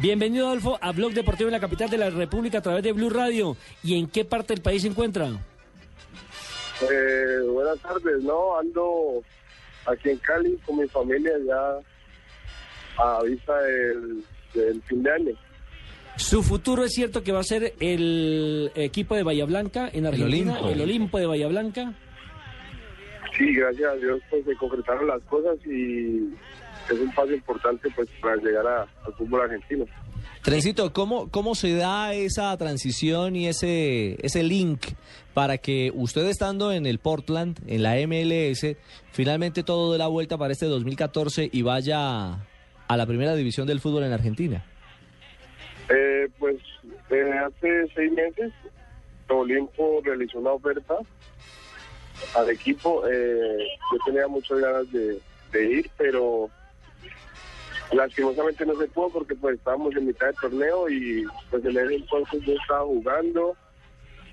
Bienvenido, 0.00 0.46
Adolfo, 0.46 0.78
a 0.80 0.92
Blog 0.92 1.12
Deportivo 1.12 1.48
en 1.48 1.52
la 1.52 1.60
capital 1.60 1.90
de 1.90 1.98
la 1.98 2.08
República 2.08 2.58
a 2.58 2.62
través 2.62 2.82
de 2.82 2.92
Blue 2.92 3.10
Radio. 3.10 3.56
¿Y 3.82 3.98
en 3.98 4.08
qué 4.08 4.24
parte 4.24 4.54
del 4.54 4.62
país 4.62 4.80
se 4.80 4.88
encuentra? 4.88 5.28
Eh, 6.80 7.40
buenas 7.46 7.78
tardes, 7.80 8.22
no, 8.22 8.58
ando 8.58 9.22
aquí 9.84 10.08
en 10.08 10.18
Cali 10.18 10.56
con 10.64 10.78
mi 10.78 10.88
familia 10.88 11.32
ya 11.46 13.04
a 13.04 13.22
vista 13.22 13.60
del, 13.60 14.24
del 14.54 14.82
fin 14.82 15.02
de 15.02 15.12
año. 15.12 15.32
Su 16.16 16.42
futuro 16.42 16.84
es 16.84 16.92
cierto 16.92 17.22
que 17.22 17.32
va 17.32 17.40
a 17.40 17.44
ser 17.44 17.74
el 17.80 18.72
equipo 18.74 19.14
de 19.14 19.22
Bahía 19.22 19.44
Blanca 19.44 19.90
en 19.92 20.06
Argentina, 20.06 20.52
Olimpo. 20.52 20.68
el 20.70 20.80
Olimpo 20.80 21.18
de 21.18 21.26
Bahía 21.26 21.48
Blanca. 21.48 21.92
Sí, 23.36 23.54
gracias 23.54 23.92
a 23.92 23.96
Dios 23.96 24.20
pues 24.30 24.44
se 24.46 24.54
concretaron 24.56 25.06
las 25.06 25.22
cosas 25.24 25.58
y 25.66 26.30
es 26.94 27.00
un 27.00 27.12
paso 27.14 27.32
importante 27.32 27.88
pues 27.94 28.08
para 28.20 28.36
llegar 28.36 28.66
a- 28.66 28.82
al 29.06 29.12
fútbol 29.16 29.42
argentino. 29.42 29.84
Trencito, 30.42 30.92
¿cómo, 30.92 31.28
¿cómo 31.30 31.54
se 31.54 31.74
da 31.76 32.14
esa 32.14 32.56
transición 32.56 33.36
y 33.36 33.46
ese, 33.48 34.16
ese 34.24 34.42
link 34.42 34.86
para 35.34 35.58
que 35.58 35.92
usted 35.94 36.26
estando 36.28 36.72
en 36.72 36.86
el 36.86 36.98
Portland, 36.98 37.58
en 37.66 37.82
la 37.82 37.96
MLS, 38.06 38.76
finalmente 39.12 39.62
todo 39.62 39.92
dé 39.92 39.98
la 39.98 40.06
vuelta 40.06 40.38
para 40.38 40.52
este 40.52 40.66
2014 40.66 41.50
y 41.52 41.62
vaya 41.62 42.38
a 42.88 42.96
la 42.96 43.06
primera 43.06 43.34
división 43.34 43.66
del 43.66 43.80
fútbol 43.80 44.04
en 44.04 44.12
Argentina? 44.12 44.64
Eh, 45.90 46.28
pues 46.38 46.56
eh, 47.10 47.30
hace 47.46 47.86
seis 47.94 48.12
meses 48.12 48.52
Olimpo 49.28 50.00
realizó 50.04 50.38
una 50.38 50.52
oferta 50.52 50.94
al 52.36 52.50
equipo. 52.50 53.02
Eh, 53.06 53.58
yo 53.92 53.98
tenía 54.06 54.26
muchas 54.26 54.58
ganas 54.58 54.90
de, 54.92 55.18
de 55.52 55.72
ir, 55.72 55.90
pero 55.96 56.48
lastimosamente 57.92 58.64
no 58.66 58.74
se 58.76 58.86
pudo 58.88 59.10
porque 59.10 59.34
pues 59.34 59.56
estábamos 59.56 59.94
en 59.96 60.06
mitad 60.06 60.28
de 60.28 60.34
torneo 60.34 60.88
y 60.88 61.24
pues 61.50 61.64
en 61.64 61.76
ese 61.76 61.94
entonces 61.96 62.42
yo 62.42 62.54
estaba 62.54 62.84
jugando 62.84 63.56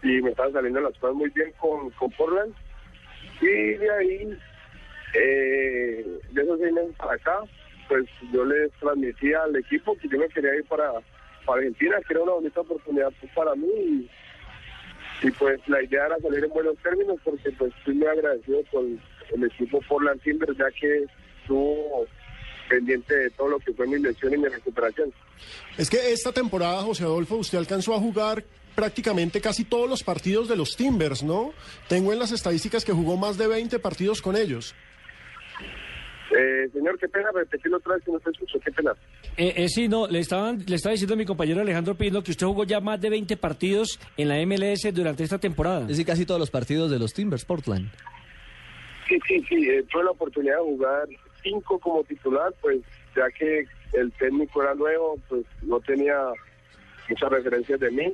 y 0.04 0.22
me 0.22 0.30
estaban 0.30 0.54
saliendo 0.54 0.80
las 0.82 0.98
cosas 1.00 1.16
muy 1.16 1.30
bien 1.32 1.52
con, 1.60 1.90
con 1.92 2.12
Portland. 2.12 2.54
Y 3.42 3.46
de 3.46 3.92
ahí, 3.92 4.38
eh, 5.14 6.20
de 6.32 6.42
esos 6.42 6.60
seis 6.60 6.74
meses 6.74 6.96
para 6.98 7.14
acá, 7.14 7.40
pues 7.88 8.06
yo 8.32 8.46
les 8.46 8.72
transmitía 8.74 9.44
al 9.44 9.56
equipo 9.56 9.98
que 9.98 10.08
yo 10.08 10.20
me 10.20 10.30
quería 10.30 10.56
ir 10.56 10.66
para, 10.66 10.92
para 11.46 11.60
Argentina, 11.60 11.98
que 12.06 12.14
era 12.14 12.24
una 12.24 12.34
bonita 12.34 12.62
oportunidad 12.62 13.12
pues, 13.20 13.32
para 13.34 13.56
mí. 13.56 14.08
Y, 15.24 15.32
pues 15.32 15.60
la 15.68 15.82
idea 15.82 16.06
era 16.06 16.20
salir 16.20 16.44
en 16.44 16.52
buenos 16.52 16.78
términos 16.78 17.20
porque 17.24 17.52
pues 17.54 17.74
estoy 17.78 17.96
muy 17.96 18.08
agradecido 18.08 18.60
con 18.72 19.00
el 19.34 19.44
equipo 19.46 19.82
Portland 19.88 20.22
Timbers 20.22 20.56
ya 20.58 20.70
que 20.80 21.06
estuvo 21.42 22.06
pendiente 22.68 23.16
de 23.16 23.30
todo 23.32 23.50
lo 23.50 23.60
que 23.60 23.74
fue 23.74 23.88
mi 23.88 24.00
lesión 24.00 24.34
y 24.34 24.38
mi 24.38 24.48
recuperación. 24.48 25.12
Es 25.78 25.90
que 25.90 26.12
esta 26.12 26.32
temporada, 26.32 26.82
José 26.82 27.04
Adolfo, 27.04 27.36
usted 27.36 27.58
alcanzó 27.58 27.94
a 27.94 28.00
jugar 28.00 28.44
prácticamente 28.76 29.42
casi 29.42 29.64
todos 29.64 29.90
los 29.90 30.04
partidos 30.04 30.48
de 30.48 30.56
los 30.56 30.76
Timbers, 30.76 31.24
¿no? 31.24 31.52
Tengo 31.88 32.14
en 32.14 32.20
las 32.20 32.32
estadísticas 32.32 32.86
que 32.86 32.92
jugó 32.92 33.18
más 33.18 33.38
de 33.38 33.48
20 33.48 33.80
partidos 33.80 34.22
con 34.22 34.36
ellos. 34.36 34.76
Eh, 36.38 36.70
señor, 36.74 37.00
qué 37.00 37.08
pena 37.08 37.30
repetirlo 37.34 37.78
otra 37.78 37.96
vez 37.96 38.04
que 38.04 38.12
no 38.12 38.20
te 38.20 38.30
escucho, 38.30 38.60
qué 38.60 38.72
pena. 38.72 38.94
Eh, 39.38 39.54
eh, 39.56 39.70
sí, 39.70 39.88
no, 39.88 40.08
le, 40.08 40.20
estaban, 40.20 40.64
le 40.68 40.76
estaba 40.76 40.92
diciendo 40.92 41.14
a 41.14 41.18
mi 41.18 41.26
compañero 41.26 41.62
Alejandro 41.62 41.96
Pino 41.96 42.22
que 42.22 42.32
usted 42.32 42.46
jugó 42.46 42.66
ya 42.66 42.80
más 42.80 43.00
de 43.00 43.10
20 43.10 43.38
partidos 43.38 44.00
en 44.18 44.28
la 44.28 44.46
MLS 44.46 44.94
durante 44.94 45.24
esta 45.24 45.38
temporada. 45.38 45.82
Es 45.82 45.90
decir, 45.90 46.06
casi 46.06 46.26
todos 46.26 46.40
los 46.40 46.52
partidos 46.52 46.92
de 46.92 47.00
los 47.00 47.14
Timbers, 47.14 47.46
Portland. 47.46 47.90
Sí, 49.08 49.18
sí, 49.28 49.46
sí, 49.48 49.70
eh, 49.70 49.86
tuve 49.90 50.04
la 50.04 50.12
oportunidad 50.12 50.58
de 50.58 50.64
jugar 50.64 51.08
cinco 51.50 51.80
como 51.80 52.04
titular, 52.04 52.54
pues 52.62 52.80
ya 53.16 53.30
que 53.38 53.66
el 53.94 54.12
técnico 54.14 54.62
era 54.62 54.74
nuevo, 54.76 55.18
pues 55.30 55.46
no 55.62 55.80
tenía 55.80 56.18
muchas 57.10 57.30
referencias 57.30 57.80
de 57.80 57.92
mí. 57.92 58.14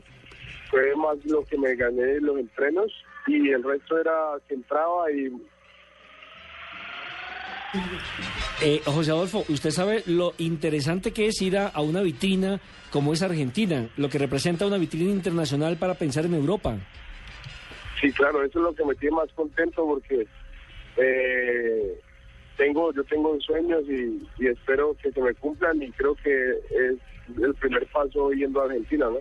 Fue 0.69 0.95
más 0.95 1.17
lo 1.25 1.43
que 1.43 1.57
me 1.57 1.75
gané 1.75 2.13
en 2.13 2.25
los 2.25 2.37
entrenos 2.39 2.91
y 3.27 3.49
el 3.49 3.63
resto 3.63 3.99
era 3.99 4.13
que 4.47 4.55
entraba 4.55 5.11
y 5.11 5.31
Eh, 8.61 8.81
José 8.85 9.11
Adolfo, 9.11 9.43
usted 9.49 9.71
sabe 9.71 10.03
lo 10.05 10.33
interesante 10.37 11.11
que 11.11 11.25
es 11.25 11.41
ir 11.41 11.57
a, 11.57 11.69
a 11.69 11.81
una 11.81 12.01
vitrina 12.01 12.61
como 12.91 13.13
es 13.13 13.23
Argentina, 13.23 13.89
lo 13.97 14.09
que 14.09 14.19
representa 14.19 14.67
una 14.67 14.77
vitrina 14.77 15.09
internacional 15.09 15.77
para 15.77 15.95
pensar 15.95 16.25
en 16.25 16.35
Europa. 16.35 16.77
Sí, 17.99 18.11
claro, 18.11 18.43
eso 18.43 18.59
es 18.59 18.63
lo 18.65 18.75
que 18.75 18.85
me 18.85 18.93
tiene 18.95 19.15
más 19.15 19.31
contento 19.33 19.83
porque 19.87 20.27
eh, 20.97 21.99
tengo, 22.57 22.93
yo 22.93 23.03
tengo 23.05 23.39
sueños 23.41 23.81
y, 23.89 24.21
y 24.43 24.47
espero 24.47 24.95
que 25.01 25.11
se 25.11 25.21
me 25.21 25.33
cumplan 25.35 25.81
y 25.81 25.91
creo 25.91 26.15
que 26.15 26.51
es 26.51 26.97
el 27.41 27.53
primer 27.55 27.85
paso 27.87 28.31
yendo 28.31 28.61
a 28.61 28.65
Argentina, 28.65 29.05
¿no? 29.09 29.17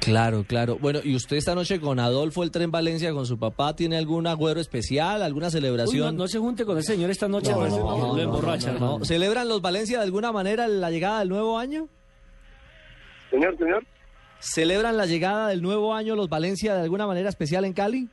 Claro, 0.00 0.44
claro. 0.48 0.78
Bueno, 0.80 0.98
¿y 1.04 1.14
usted 1.14 1.36
esta 1.36 1.54
noche 1.54 1.78
con 1.80 2.00
Adolfo 2.00 2.42
el 2.42 2.50
Tren 2.50 2.72
Valencia, 2.72 3.12
con 3.12 3.24
su 3.24 3.38
papá, 3.38 3.76
tiene 3.76 3.96
algún 3.96 4.26
agüero 4.26 4.60
especial, 4.60 5.22
alguna 5.22 5.46
Uy, 5.46 5.52
celebración? 5.52 6.16
no, 6.16 6.24
no 6.24 6.28
se 6.28 6.40
junte 6.40 6.64
con 6.64 6.76
ese 6.78 6.94
señor 6.94 7.10
esta 7.10 7.28
noche, 7.28 7.52
No, 7.52 7.60
no, 7.60 7.68
no, 7.68 7.76
no, 7.78 8.06
no, 8.08 8.16
lo 8.16 8.22
emborracha, 8.22 8.68
no, 8.68 8.74
hermano. 8.74 8.98
no. 8.98 9.04
¿Celebran 9.04 9.48
los 9.48 9.62
Valencia 9.62 9.98
de 9.98 10.04
alguna 10.04 10.32
manera 10.32 10.66
la 10.66 10.90
llegada 10.90 11.20
del 11.20 11.28
nuevo 11.28 11.56
año? 11.56 11.86
Señor, 13.30 13.56
señor. 13.56 13.84
¿Celebran 14.40 14.96
la 14.96 15.06
llegada 15.06 15.46
del 15.48 15.62
nuevo 15.62 15.94
año 15.94 16.16
los 16.16 16.28
Valencia 16.28 16.74
de 16.74 16.82
alguna 16.82 17.06
manera 17.06 17.28
especial 17.28 17.64
en 17.64 17.72
Cali? 17.72 18.08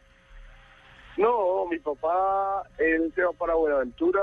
No, 1.20 1.66
mi 1.70 1.78
papá, 1.80 2.64
él 2.78 3.12
se 3.14 3.24
va 3.24 3.32
para 3.34 3.54
Buenaventura. 3.56 4.20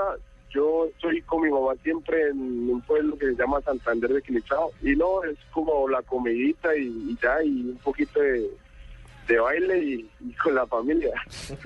Yo 0.49 0.85
estoy 0.87 1.21
con 1.21 1.41
mi 1.43 1.49
mamá 1.51 1.73
siempre 1.83 2.29
en 2.29 2.69
un 2.69 2.81
pueblo 2.81 3.17
que 3.17 3.27
se 3.27 3.35
llama 3.35 3.61
Santander 3.61 4.11
de 4.11 4.21
Quilichao. 4.21 4.71
Y 4.81 4.95
no, 4.95 5.23
es 5.23 5.37
como 5.51 5.87
la 5.87 6.01
comidita 6.01 6.75
y, 6.75 6.87
y 6.87 7.17
ya, 7.21 7.43
y 7.43 7.69
un 7.69 7.77
poquito 7.83 8.19
de, 8.19 8.49
de 9.27 9.39
baile 9.39 9.77
y, 9.77 10.09
y 10.21 10.31
con 10.33 10.55
la 10.55 10.65
familia. 10.65 11.11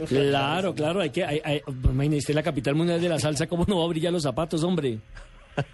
Claro, 0.07 0.73
claro, 0.75 0.99
hay 0.99 1.11
que, 1.11 1.23
hay, 1.23 1.39
hay, 1.45 1.61
imagínese, 1.85 2.33
la 2.33 2.43
capital 2.43 2.75
mundial 2.75 2.99
de 2.99 3.07
la 3.09 3.19
salsa, 3.19 3.47
¿cómo 3.47 3.63
no 3.67 3.77
va 3.79 3.85
a 3.85 3.89
brillar 3.89 4.11
los 4.11 4.23
zapatos, 4.23 4.63
hombre? 4.63 4.99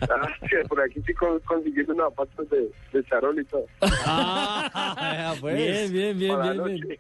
Ah, 0.02 0.28
que 0.50 0.58
por 0.68 0.82
aquí 0.82 1.00
sí 1.06 1.14
con- 1.14 1.40
consiguiendo 1.40 1.94
unos 1.94 2.10
zapatos 2.10 2.50
de, 2.50 2.70
de 2.94 3.04
charol 3.06 3.40
y 3.40 3.46
todo. 3.46 3.66
Ah, 4.06 5.34
pues. 5.40 5.56
Bien, 5.56 5.94
bien, 5.94 6.20
bien, 6.20 6.42
bien, 6.42 6.64
bien. 6.88 7.00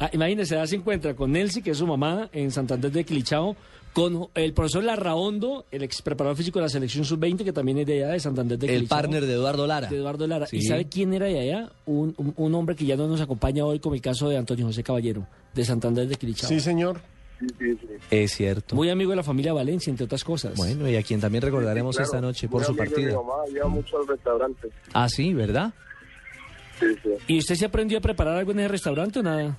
Ah, 0.00 0.10
imagínese, 0.12 0.54
ya 0.54 0.66
se 0.66 0.76
encuentra 0.76 1.14
con 1.14 1.32
Nelsi, 1.32 1.60
que 1.62 1.70
es 1.72 1.78
su 1.78 1.86
mamá, 1.86 2.28
en 2.32 2.50
Santander 2.50 2.90
de 2.92 3.04
Quilichao, 3.04 3.56
con 3.92 4.28
el 4.34 4.52
profesor 4.52 4.84
Larraondo, 4.84 5.66
el 5.72 5.82
ex 5.82 6.02
preparador 6.02 6.36
físico 6.36 6.60
de 6.60 6.64
la 6.64 6.68
selección 6.68 7.04
sub-20, 7.04 7.42
que 7.42 7.52
también 7.52 7.78
es 7.78 7.86
de 7.86 8.04
allá, 8.04 8.12
de 8.12 8.20
Santander 8.20 8.58
de 8.58 8.66
El 8.66 8.72
Quilichao. 8.74 8.96
partner 8.98 9.26
de 9.26 9.32
Eduardo 9.32 9.66
Lara. 9.66 9.88
de 9.88 9.96
Eduardo 9.96 10.26
Lara. 10.28 10.46
Sí. 10.46 10.58
¿Y 10.58 10.62
sabe 10.62 10.88
quién 10.88 11.12
era 11.14 11.26
de 11.26 11.40
allá? 11.40 11.72
Un, 11.86 12.14
un- 12.16 12.32
un 12.36 12.54
hombre 12.54 12.76
que 12.76 12.84
ya 12.86 12.96
no 12.96 13.08
nos 13.08 13.20
acompaña 13.20 13.64
hoy, 13.64 13.80
como 13.80 13.96
el 13.96 14.00
caso 14.00 14.28
de 14.28 14.36
Antonio 14.36 14.66
José 14.66 14.84
Caballero, 14.84 15.26
de 15.54 15.64
Santander 15.64 16.06
de 16.06 16.14
Quilichao. 16.14 16.48
Sí, 16.48 16.60
señor. 16.60 17.00
Sí, 17.40 17.46
sí, 17.58 17.78
sí. 17.80 17.86
Es 18.10 18.32
cierto. 18.32 18.76
Muy 18.76 18.90
amigo 18.90 19.10
de 19.10 19.16
la 19.16 19.22
familia 19.24 19.52
Valencia, 19.52 19.90
entre 19.90 20.04
otras 20.04 20.22
cosas. 20.22 20.54
Bueno, 20.56 20.88
y 20.88 20.94
a 20.96 21.02
quien 21.02 21.20
también 21.20 21.42
recordaremos 21.42 21.96
Claro, 21.96 22.06
esta 22.06 22.20
noche 22.20 22.46
muy 22.46 22.52
por 22.52 22.64
su 22.64 22.70
amigo 22.72 22.84
de 22.84 22.90
partida. 22.90 23.08
Mi 23.10 23.16
mamá 23.16 23.44
lleva 23.52 23.68
mucho 23.68 23.98
al 24.00 24.06
restaurante. 24.08 24.68
Ah, 24.92 25.08
sí, 25.08 25.34
¿verdad? 25.34 25.72
Sí, 26.78 26.86
sí. 27.02 27.10
¿Y 27.28 27.38
usted 27.38 27.54
se 27.56 27.64
aprendió 27.64 27.98
a 27.98 28.00
preparar 28.00 28.36
algo 28.38 28.52
en 28.52 28.60
el 28.60 28.68
restaurante 28.68 29.18
o 29.20 29.22
nada? 29.22 29.56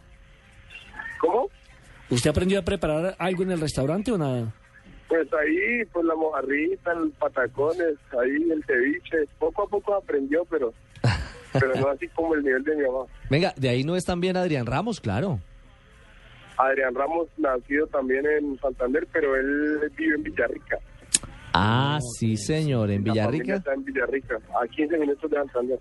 ¿Cómo? 1.20 1.50
¿Usted 2.10 2.32
aprendió 2.32 2.60
a 2.60 2.64
preparar 2.64 3.16
algo 3.20 3.44
en 3.44 3.52
el 3.52 3.60
restaurante 3.62 4.12
o 4.12 4.18
nada? 4.18 4.52
Pues 5.08 5.28
ahí, 5.34 5.86
pues 5.92 6.06
la 6.06 6.16
mojarrita, 6.16 6.92
el 6.94 7.12
patacones, 7.12 7.96
ahí 8.20 8.52
el 8.52 8.64
ceviche. 8.66 9.18
Poco 9.38 9.64
a 9.64 9.68
poco 9.68 9.96
aprendió, 9.96 10.46
pero, 10.50 10.74
pero 11.54 11.74
no 11.76 11.90
así 11.90 12.08
como 12.10 12.36
el 12.36 12.44
nivel 12.44 12.64
de 12.64 12.76
mi 12.76 12.84
mamá. 12.84 13.06
Venga, 13.30 13.54
de 13.56 13.70
ahí 13.70 13.84
no 13.84 13.96
es 13.96 14.06
también 14.06 14.38
Adrián 14.38 14.66
Ramos, 14.66 15.00
claro. 15.00 15.40
Adrián 16.58 16.94
Ramos, 16.94 17.28
nacido 17.38 17.88
también 17.88 18.26
en 18.26 18.60
Santander, 18.60 19.08
pero 19.12 19.36
él 19.36 19.92
vive 19.96 20.16
en 20.16 20.24
Villarrica. 20.24 20.78
Ah, 21.54 22.00
sí, 22.20 22.38
señor, 22.38 22.92
en 22.92 23.04
Villarrica. 23.04 23.56
está 23.56 23.74
en 23.74 23.84
Villarrica, 23.84 24.38
a 24.62 24.68
15 24.68 24.98
minutos 24.98 25.32
de 25.32 25.38
Santander. 25.38 25.80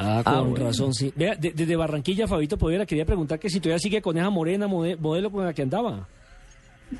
Ah, 0.00 0.22
con 0.24 0.34
Ah, 0.34 0.40
bueno. 0.42 0.66
razón, 0.66 0.94
sí. 0.94 1.12
Vea, 1.16 1.34
de- 1.34 1.50
desde 1.52 1.74
Barranquilla, 1.76 2.28
Fabito 2.28 2.56
Povera, 2.56 2.86
quería 2.86 3.04
preguntar 3.04 3.38
que 3.40 3.50
si 3.50 3.58
todavía 3.58 3.80
sigue 3.80 4.00
con 4.00 4.16
esa 4.16 4.30
morena 4.30 4.68
mode- 4.68 4.96
modelo 4.96 5.30
con 5.30 5.44
la 5.44 5.52
que 5.52 5.62
andaba. 5.62 6.06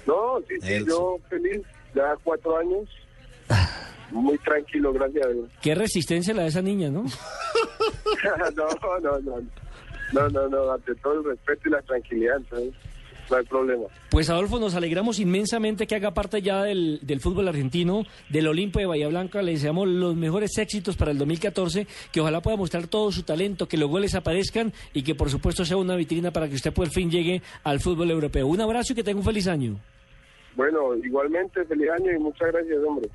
No, 0.07 0.41
sí, 0.49 0.55
sí, 0.61 0.85
yo 0.87 1.19
feliz, 1.31 1.63
ya 1.95 2.15
cuatro 2.25 2.59
años, 2.59 2.89
muy 4.11 4.37
tranquilo, 4.39 4.93
gracias 4.93 5.27
a 5.27 5.29
Dios. 5.31 5.49
Qué 5.63 5.75
resistencia 5.75 6.35
la 6.35 6.43
de 6.43 6.49
esa 6.49 6.61
niña, 6.63 6.91
¿no? 6.91 7.05
no, 8.57 8.67
no, 9.01 9.19
no, 9.21 9.41
no, 10.13 10.29
no, 10.29 10.49
no, 10.49 10.73
ante 10.73 10.95
todo 10.97 11.21
el 11.21 11.25
respeto 11.25 11.69
y 11.69 11.73
la 11.73 11.83
tranquilidad, 11.83 12.37
entonces 12.39 12.75
no 13.31 13.37
hay 13.37 13.45
problema. 13.45 13.85
Pues 14.11 14.31
Adolfo, 14.31 14.59
nos 14.59 14.75
alegramos 14.75 15.19
inmensamente 15.19 15.87
que 15.87 15.95
haga 15.95 16.13
parte 16.13 16.43
ya 16.43 16.63
del, 16.63 17.01
del 17.03 17.21
fútbol 17.21 17.49
argentino, 17.49 18.05
del 18.29 18.49
Olimpo 18.49 18.79
de 18.79 18.87
Bahía 18.87 19.09
Blanca. 19.09 19.43
Le 19.43 19.53
deseamos 19.53 19.89
los 19.89 20.17
mejores 20.17 20.57
éxitos 20.59 20.97
para 20.97 21.11
el 21.11 21.19
2014, 21.19 21.87
que 22.13 22.21
ojalá 22.21 22.41
pueda 22.41 22.57
mostrar 22.57 22.87
todo 22.87 23.13
su 23.13 23.23
talento, 23.23 23.69
que 23.69 23.77
los 23.77 23.89
goles 23.89 24.15
aparezcan 24.15 24.73
y 24.93 25.03
que 25.03 25.15
por 25.15 25.31
supuesto 25.31 25.65
sea 25.65 25.77
una 25.77 25.97
vitrina 25.97 26.31
para 26.31 26.49
que 26.49 26.55
usted 26.55 26.73
por 26.73 26.89
fin 26.89 27.11
llegue 27.11 27.43
al 27.65 27.81
fútbol 27.81 28.11
europeo. 28.11 28.47
Un 28.47 28.61
abrazo 28.61 28.93
y 28.93 28.97
que 28.97 29.05
tenga 29.05 29.19
un 29.19 29.25
feliz 29.25 29.47
año. 29.47 29.79
Bueno, 30.57 30.97
igualmente, 30.97 31.65
feliz 31.65 31.89
año 31.91 32.11
y 32.13 32.19
muchas 32.19 32.51
gracias, 32.53 32.79
hombre. 32.85 33.09